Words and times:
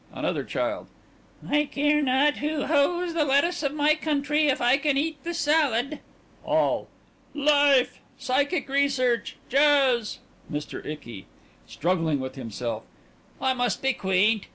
ANOTHER 0.15 0.45
CHILD: 0.45 0.87
I 1.47 1.65
care 1.65 2.01
not 2.01 2.37
who 2.37 2.65
hoes 2.65 3.13
the 3.13 3.23
lettuce 3.23 3.61
of 3.61 3.71
my 3.75 3.93
country 3.93 4.47
if 4.47 4.59
I 4.59 4.77
can 4.77 4.97
eat 4.97 5.23
the 5.23 5.31
salad! 5.35 5.99
ALL: 6.43 6.87
Life! 7.35 7.99
Psychic 8.17 8.67
Research! 8.67 9.35
Jazz! 9.47 10.17
MR. 10.51 10.83
ICKY: 10.83 11.27
(Struggling 11.67 12.19
with 12.19 12.33
himself) 12.33 12.81
I 13.39 13.53
must 13.53 13.83
be 13.83 13.93
quaint. 13.93 14.47